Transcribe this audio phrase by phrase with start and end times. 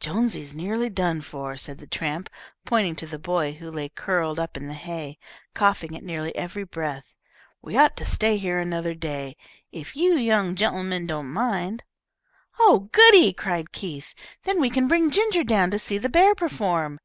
[0.00, 2.30] "Jonesy's nearly done for," said the tramp,
[2.64, 5.18] pointing to the boy who lay curled up in the hay,
[5.52, 7.14] coughing at nearly every breath.
[7.60, 9.36] "We ought to stay here another day,
[9.72, 11.82] if you young gen'lemen don't object."
[12.58, 14.14] "Oh, goody!" cried Keith.
[14.44, 16.98] "Then we can bring Ginger down to see the bear perform."